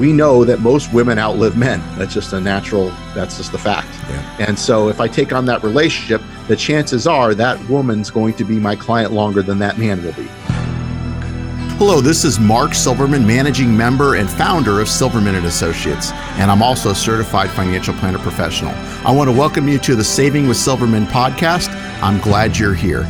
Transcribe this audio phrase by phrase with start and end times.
[0.00, 1.78] we know that most women outlive men.
[1.98, 3.88] That's just a natural, that's just the fact.
[4.08, 4.46] Yeah.
[4.48, 8.44] And so if I take on that relationship, the chances are that woman's going to
[8.44, 10.26] be my client longer than that man will be.
[11.76, 16.62] Hello, this is Mark Silverman, managing member and founder of Silverman and Associates, and I'm
[16.62, 18.72] also a certified financial planner professional.
[19.06, 21.68] I want to welcome you to the Saving with Silverman podcast.
[22.02, 23.06] I'm glad you're here.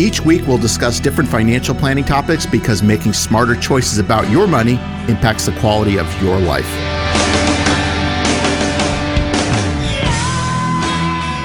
[0.00, 4.80] Each week, we'll discuss different financial planning topics because making smarter choices about your money
[5.08, 6.64] impacts the quality of your life.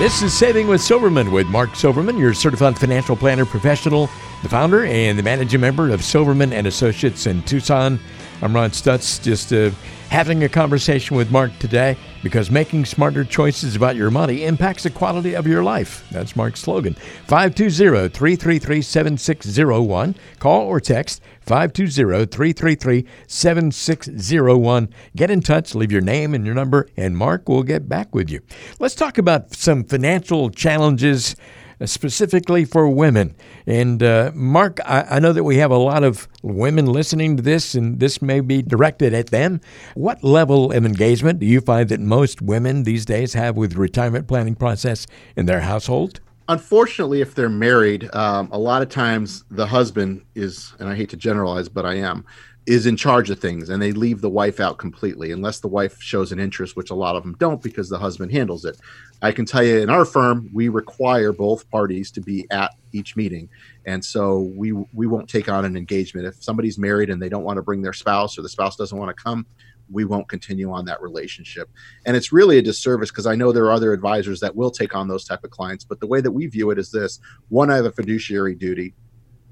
[0.00, 4.10] This is Saving with Silverman with Mark Silverman, your certified financial planner professional,
[4.42, 8.00] the founder and the managing member of Silverman and Associates in Tucson.
[8.42, 9.70] I'm Ron Stutz, just uh,
[10.08, 14.90] having a conversation with Mark today because making smarter choices about your money impacts the
[14.90, 16.06] quality of your life.
[16.10, 16.94] That's Mark's slogan.
[17.26, 20.16] 520 333 7601.
[20.38, 24.88] Call or text 520 333 7601.
[25.14, 28.30] Get in touch, leave your name and your number, and Mark will get back with
[28.30, 28.40] you.
[28.78, 31.36] Let's talk about some financial challenges
[31.84, 33.34] specifically for women.
[33.66, 37.42] And uh, Mark, I, I, know that we have a lot of women listening to
[37.42, 39.60] this, and this may be directed at them.
[39.94, 44.28] What level of engagement do you find that most women these days have with retirement
[44.28, 45.06] planning process
[45.36, 46.20] in their household?
[46.48, 51.10] Unfortunately, if they're married, um, a lot of times the husband is, and I hate
[51.10, 52.26] to generalize, but I am,
[52.66, 56.00] is in charge of things and they leave the wife out completely unless the wife
[56.00, 58.78] shows an interest which a lot of them don't because the husband handles it
[59.22, 63.16] I can tell you in our firm, we require both parties to be at each
[63.16, 63.48] meeting.
[63.84, 66.26] And so we we won't take on an engagement.
[66.26, 68.96] If somebody's married and they don't want to bring their spouse or the spouse doesn't
[68.96, 69.46] want to come,
[69.90, 71.68] we won't continue on that relationship.
[72.06, 74.94] And it's really a disservice because I know there are other advisors that will take
[74.94, 75.84] on those type of clients.
[75.84, 78.94] But the way that we view it is this one, I have a fiduciary duty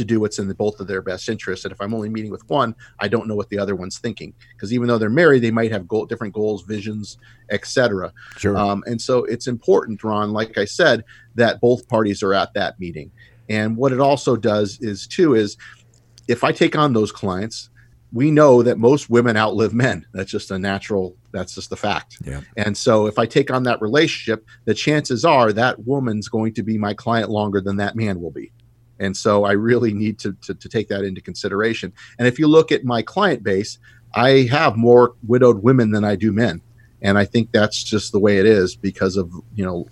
[0.00, 1.64] to do what's in the, both of their best interests.
[1.64, 4.34] And if I'm only meeting with one, I don't know what the other one's thinking
[4.54, 7.18] because even though they're married, they might have goal, different goals, visions,
[7.50, 8.12] etc.
[8.38, 8.56] Sure.
[8.56, 12.80] Um, and so it's important, Ron, like I said, that both parties are at that
[12.80, 13.10] meeting.
[13.48, 15.56] And what it also does is too is
[16.28, 17.68] if I take on those clients,
[18.12, 20.06] we know that most women outlive men.
[20.12, 21.16] That's just a natural.
[21.32, 22.18] That's just the fact.
[22.24, 22.40] Yeah.
[22.56, 26.62] And so if I take on that relationship, the chances are that woman's going to
[26.62, 28.50] be my client longer than that man will be.
[29.00, 31.92] And so I really need to, to, to take that into consideration.
[32.18, 33.78] And if you look at my client base,
[34.14, 36.60] I have more widowed women than I do men.
[37.02, 39.86] And I think that's just the way it is because of, you know,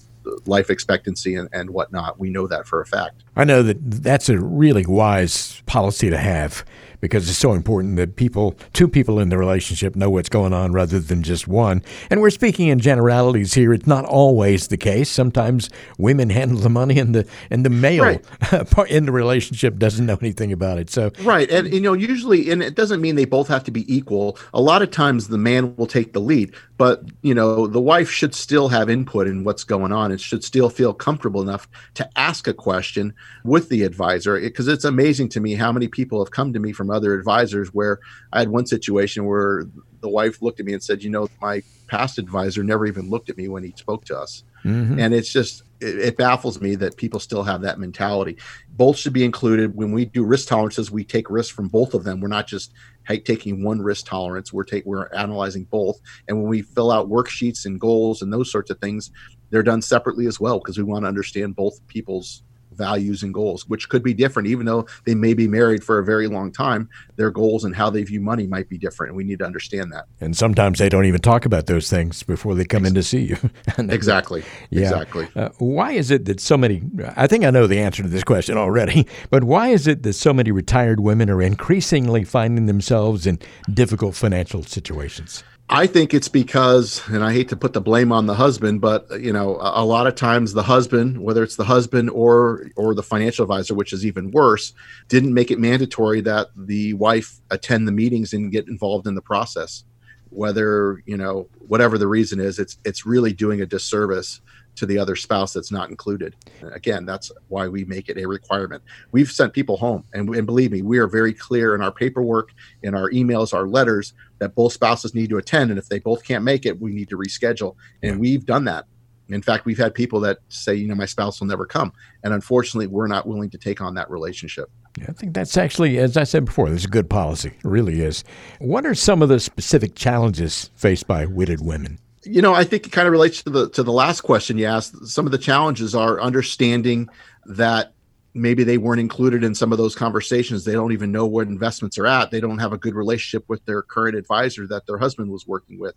[0.46, 2.19] life expectancy and, and whatnot.
[2.19, 3.24] We know that for a fact.
[3.34, 6.64] I know that that's a really wise policy to have
[7.00, 10.72] because it's so important that people, two people in the relationship, know what's going on
[10.72, 11.82] rather than just one.
[12.10, 13.72] And we're speaking in generalities here.
[13.72, 15.10] It's not always the case.
[15.10, 18.25] Sometimes women handle the money, and the and the male right.
[18.88, 20.91] in the relationship doesn't know anything about it.
[20.91, 23.92] So right, and you know, usually, and it doesn't mean they both have to be
[23.94, 24.38] equal.
[24.53, 28.10] A lot of times, the man will take the lead, but you know, the wife
[28.10, 30.12] should still have input in what's going on.
[30.12, 33.14] It should still feel comfortable enough to ask a question
[33.44, 36.72] with the advisor because it's amazing to me how many people have come to me
[36.72, 37.99] from from other advisors where
[38.32, 39.65] I had one situation where
[40.00, 43.31] the wife looked at me and said, "You know, my past advisor never even looked
[43.31, 44.99] at me when he spoke to us," mm-hmm.
[44.99, 48.37] and it's just it, it, baffles me that people still have that mentality.
[48.71, 50.91] Both should be included when we do risk tolerances.
[50.91, 52.21] We take risks from both of them.
[52.21, 52.72] We're not just
[53.06, 54.53] taking one risk tolerance.
[54.53, 58.50] We're take we're analyzing both, and when we fill out worksheets and goals and those
[58.50, 59.10] sorts of things,
[59.50, 62.43] they're done separately as well because we want to understand both people's
[62.78, 66.04] values and goals, which could be different, even though they may be married for a
[66.04, 66.88] very long time.
[67.16, 69.92] Their goals and how they view money might be different, and we need to understand
[69.92, 70.06] that.
[70.20, 73.22] And sometimes they don't even talk about those things before they come in to see
[73.22, 73.36] you.
[73.78, 74.44] exactly.
[74.70, 74.82] Yeah.
[74.82, 75.28] Exactly.
[75.34, 76.82] Uh, why is it that so many?
[77.16, 80.14] I think I know the answer to this question already, but why is it that
[80.14, 83.38] so many retired women are increasingly finding themselves in
[83.72, 85.42] difficult financial situations?
[85.70, 89.10] I think it's because, and I hate to put the blame on the husband, but
[89.10, 92.70] uh, you know, a, a, lot of times the husband, whether it's the husband or
[92.74, 94.72] or the financial advisor, which is even worse,
[95.08, 99.20] didn't make it mandatory that the wife attend the meetings and get involved in the
[99.20, 99.84] process.
[100.30, 104.40] Whether you know whatever the reason is, it's it's really doing a disservice
[104.78, 106.34] to the other spouse that's not included.
[106.72, 108.82] Again, that's why we make it a requirement.
[109.12, 112.50] We've sent people home, and, and believe me, we are very clear in our paperwork,
[112.82, 115.70] in our emails, our letters that both spouses need to attend.
[115.70, 117.75] And if they both can't make it, we need to reschedule.
[118.02, 118.86] And we've done that.
[119.30, 121.92] In fact, we've had people that say, you know, my spouse will never come.
[122.24, 124.70] And unfortunately, we're not willing to take on that relationship.
[124.98, 127.48] Yeah, I think that's actually, as I said before, this is a good policy.
[127.48, 128.24] It really is.
[128.58, 131.98] What are some of the specific challenges faced by widowed women?
[132.25, 134.67] You know, I think it kind of relates to the to the last question you
[134.67, 135.06] asked.
[135.06, 137.09] Some of the challenges are understanding
[137.47, 137.93] that
[138.35, 140.65] maybe they weren't included in some of those conversations.
[140.65, 142.31] They don't even know what investments are at.
[142.31, 145.79] They don't have a good relationship with their current advisor that their husband was working
[145.79, 145.94] with.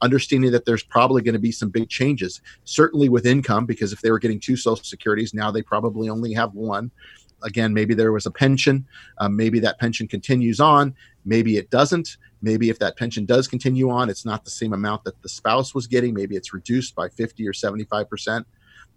[0.00, 4.00] Understanding that there's probably going to be some big changes certainly with income because if
[4.00, 6.90] they were getting two social securities now they probably only have one
[7.44, 8.86] again maybe there was a pension
[9.18, 10.94] um, maybe that pension continues on
[11.24, 12.16] maybe it doesn't.
[12.40, 15.74] Maybe if that pension does continue on it's not the same amount that the spouse
[15.74, 16.14] was getting.
[16.14, 18.46] Maybe it's reduced by 50 or 75 percent.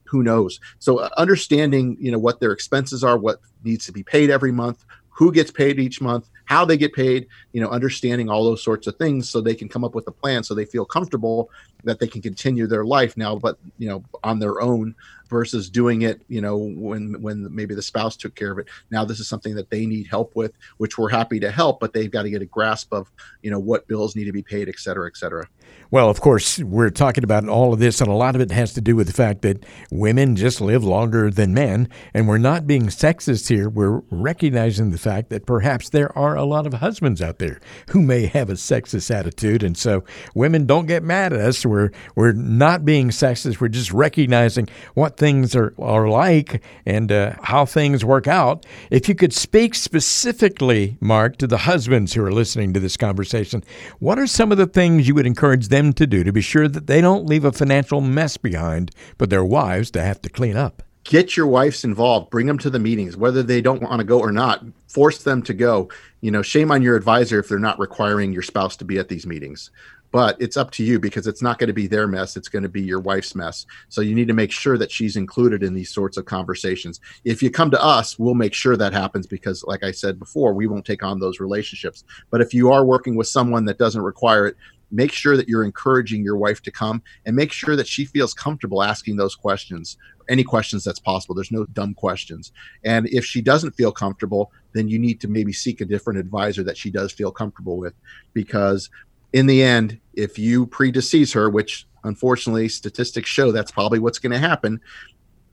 [0.05, 0.59] Who knows?
[0.79, 4.51] So uh, understanding you know what their expenses are what needs to be paid every
[4.51, 8.63] month who gets paid each month how they get paid you know understanding all those
[8.63, 11.49] sorts of things so they can come up with a plan so they feel comfortable
[11.83, 14.95] that they can continue their life now but you know on their own
[15.29, 18.67] versus doing it you know when when maybe the spouse took care of it.
[18.91, 21.93] Now this is something that they need help with which we're happy to help but
[21.93, 24.69] they've got to get a grasp of you know what bills need to be paid
[24.69, 25.47] et cetera et cetera
[25.95, 28.73] well, of course, we're talking about all of this, and a lot of it has
[28.73, 31.87] to do with the fact that women just live longer than men.
[32.13, 33.69] And we're not being sexist here.
[33.69, 37.61] We're recognizing the fact that perhaps there are a lot of husbands out there
[37.91, 39.63] who may have a sexist attitude.
[39.63, 40.03] And so
[40.33, 41.65] women don't get mad at us.
[41.65, 43.61] We're, we're not being sexist.
[43.61, 48.65] We're just recognizing what things are, are like and uh, how things work out.
[48.91, 53.63] If you could speak specifically, Mark, to the husbands who are listening to this conversation,
[53.99, 55.84] what are some of the things you would encourage them?
[55.93, 59.45] To do to be sure that they don't leave a financial mess behind, but their
[59.45, 60.83] wives to have to clean up?
[61.03, 62.31] Get your wives involved.
[62.31, 64.63] Bring them to the meetings, whether they don't want to go or not.
[64.87, 65.89] Force them to go.
[66.21, 69.07] You know, shame on your advisor if they're not requiring your spouse to be at
[69.07, 69.69] these meetings
[70.15, 72.63] but it's up to you because it's not going to be their mess it's going
[72.63, 75.73] to be your wife's mess so you need to make sure that she's included in
[75.73, 79.61] these sorts of conversations if you come to us we'll make sure that happens because
[79.65, 83.17] like i said before we won't take on those relationships but if you are working
[83.17, 84.55] with someone that doesn't require it
[84.91, 88.33] make sure that you're encouraging your wife to come and make sure that she feels
[88.33, 89.97] comfortable asking those questions
[90.27, 91.35] any questions that's possible.
[91.35, 92.51] There's no dumb questions.
[92.83, 96.63] And if she doesn't feel comfortable then you need to maybe seek a different advisor
[96.63, 97.93] that she does feel comfortable with.
[98.33, 98.89] Because
[99.33, 104.31] in the end if you predecease her which unfortunately statistics show that's probably what's going
[104.31, 104.79] to happen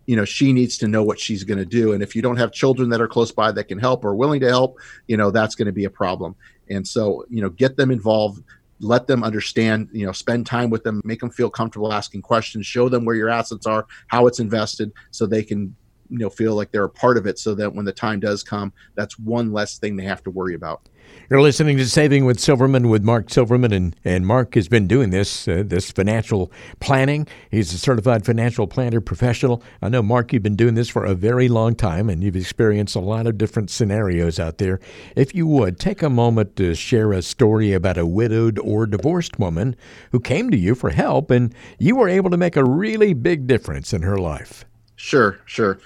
[0.07, 1.93] you know she needs to know what she's going to do.
[1.93, 4.41] And if you don't have children that are close by that can help or willing
[4.41, 6.35] to help you know that's going to be a problem.
[6.71, 8.43] And so you know get them involved
[8.83, 12.67] let them understand you know spend time with them make them feel comfortable asking questions
[12.67, 15.75] show them where your assets are how it's invested so they can
[16.13, 18.43] you know feel like they're a part of it so that when the time does
[18.43, 20.89] come that's one less thing they have to worry about
[21.31, 25.11] you're listening to Saving with Silverman with Mark Silverman, and, and Mark has been doing
[25.11, 27.27] this uh, this financial planning.
[27.51, 29.63] He's a certified financial planner professional.
[29.81, 32.97] I know, Mark, you've been doing this for a very long time, and you've experienced
[32.97, 34.81] a lot of different scenarios out there.
[35.17, 39.39] If you would take a moment to share a story about a widowed or divorced
[39.39, 39.75] woman
[40.11, 43.47] who came to you for help, and you were able to make a really big
[43.47, 44.67] difference in her life.
[45.03, 45.81] Sure, sure.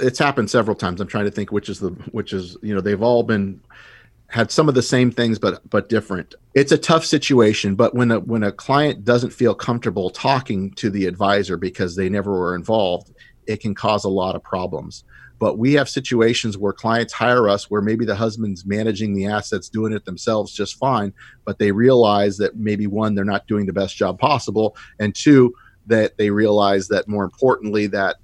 [0.00, 1.00] It's happened several times.
[1.00, 3.60] I'm trying to think which is the which is you know they've all been
[4.26, 8.10] had some of the same things but but different it's a tough situation but when
[8.10, 12.56] a when a client doesn't feel comfortable talking to the advisor because they never were
[12.56, 13.12] involved
[13.46, 15.04] it can cause a lot of problems
[15.38, 19.68] but we have situations where clients hire us where maybe the husband's managing the assets
[19.68, 21.14] doing it themselves just fine
[21.44, 25.54] but they realize that maybe one they're not doing the best job possible and two
[25.86, 28.16] that they realize that more importantly that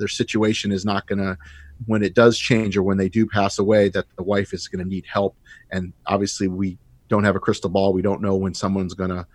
[0.00, 1.38] their situation is not going to
[1.86, 4.82] when it does change or when they do pass away that the wife is going
[4.82, 5.36] to need help.
[5.70, 6.76] And obviously we
[7.08, 7.92] don't have a crystal ball.
[7.92, 9.26] We don't know when someone's going to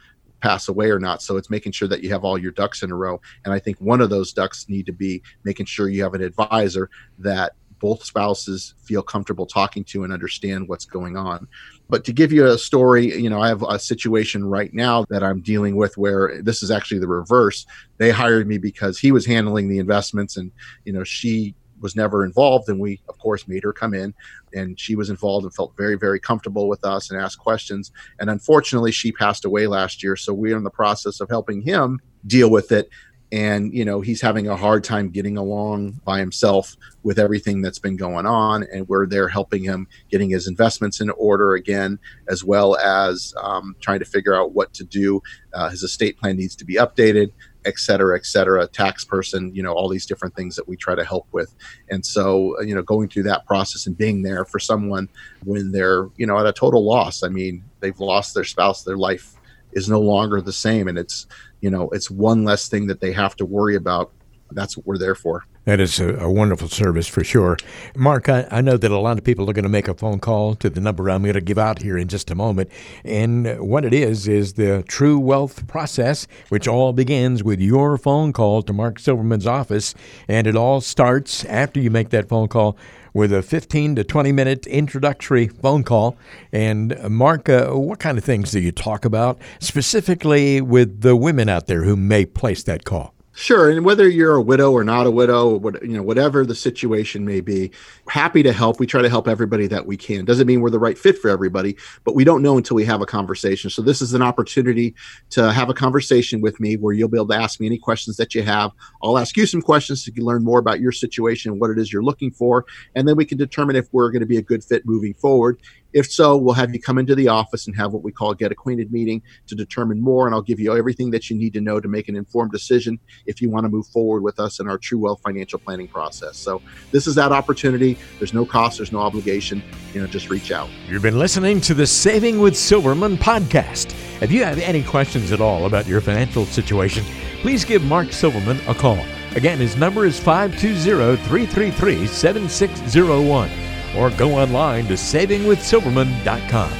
[0.41, 1.21] pass away or not.
[1.21, 3.19] So it's making sure that you have all your ducks in a row.
[3.45, 6.21] And i think one of those ducks need to be making sure you have an
[6.21, 7.53] advisor that
[7.85, 11.47] both spouses feel comfortable talking to and understand what's going on.
[11.87, 15.21] But to give you a story, you know, I have a situation right now that
[15.21, 17.63] I'm dealing with where this is actually the reverse.
[17.97, 20.51] They hired me because he was handling the investments and,
[20.83, 24.15] you know, she was never involved and we of course made her come in
[24.55, 28.29] and she was involved and felt very very comfortable with us and asked questions and
[28.29, 32.49] unfortunately she passed away last year so we're in the process of helping him deal
[32.49, 32.89] with it
[33.31, 37.79] and you know he's having a hard time getting along by himself with everything that's
[37.79, 41.97] been going on and we're there helping him getting his investments in order again
[42.29, 45.21] as well as um, trying to figure out what to do
[45.53, 47.31] uh, his estate plan needs to be updated
[47.65, 50.95] et cetera, et cetera, tax person, you know, all these different things that we try
[50.95, 51.53] to help with.
[51.89, 55.09] And so, you know, going through that process and being there for someone
[55.43, 57.23] when they're, you know, at a total loss.
[57.23, 59.33] I mean, they've lost their spouse, their life
[59.73, 60.87] is no longer the same.
[60.87, 61.27] And it's,
[61.65, 64.11] you know, it's one less thing that they have to worry about.
[64.51, 65.45] That's what we're there for.
[65.63, 67.57] That is a, a, wonderful service for sure.
[67.95, 70.19] Mark, I, I, know that a lot of people are going to make a phone
[70.19, 72.69] call to the number I'm going to give out here in just a moment.
[73.03, 78.31] And what it is, is the True Wealth process, which all begins with your phone
[78.31, 79.95] call to Mark Silverman's office.
[80.27, 82.77] And it all starts after you make that phone call
[83.15, 86.17] with a 15 to 20 minute introductory phone call.
[86.51, 91.15] And uh, Mark, uh, what kind of things do you talk about specifically with the
[91.15, 93.14] women out there who may place that call?
[93.37, 96.55] Sure, and whether you're a widow or not a widow, what you know, whatever the
[96.55, 97.69] situation may be,
[98.07, 98.79] happy to help.
[98.79, 100.23] We try to help everybody that we can.
[100.23, 101.75] Doesn't mean we're the right fit for everybody,
[102.05, 103.69] but we don't know until we have a conversation.
[103.69, 104.95] So this is an opportunity
[105.31, 108.15] to have a conversation with me where you'll be able to ask me any questions
[108.15, 108.71] that you have.
[109.03, 111.91] I'll ask you some questions to learn more about your situation, and what it is
[111.91, 112.65] you're looking for,
[112.95, 115.59] and then we can determine if we're going to be a good fit moving forward.
[115.95, 118.35] If so, we'll have you come into the office and have what we call a
[118.35, 120.27] get acquainted meeting to determine more.
[120.27, 122.99] And I'll give you everything that you need to know to make an informed decision
[123.25, 126.35] if you want to move forward with us in our True Wealth financial planning process.
[126.35, 126.61] So
[126.91, 127.97] this is that opportunity.
[128.19, 129.63] There's no cost, there's no obligation.
[129.93, 130.69] You know, just reach out.
[130.89, 133.95] You've been listening to the Saving with Silverman podcast.
[134.21, 137.05] If you have any questions at all about your financial situation,
[137.39, 138.99] please give Mark Silverman a call.
[139.37, 146.71] Again, his number is 520 333 7601 or go online to savingwithsilverman.com.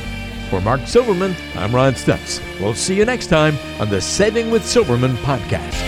[0.50, 2.40] For Mark Silverman, I'm Ron Stutz.
[2.60, 5.82] We'll see you next time on the Saving with Silverman podcast.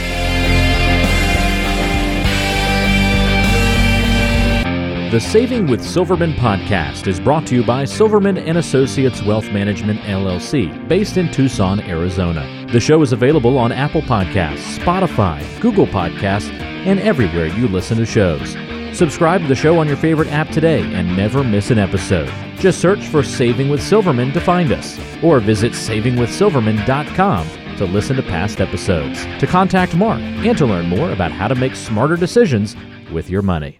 [5.09, 10.01] The Saving with Silverman podcast is brought to you by Silverman and Associates Wealth Management
[10.01, 12.45] LLC, based in Tucson, Arizona.
[12.73, 18.05] The show is available on Apple Podcasts, Spotify, Google Podcasts, and everywhere you listen to
[18.05, 18.57] shows.
[18.97, 22.33] Subscribe to the show on your favorite app today and never miss an episode.
[22.57, 28.23] Just search for Saving with Silverman to find us, or visit savingwithsilverman.com to listen to
[28.23, 32.75] past episodes, to contact Mark, and to learn more about how to make smarter decisions
[33.11, 33.79] with your money.